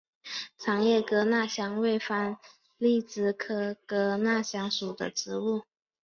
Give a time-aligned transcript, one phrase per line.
[0.57, 2.37] 长叶哥纳香为番
[2.79, 5.61] 荔枝科哥纳香属的植物。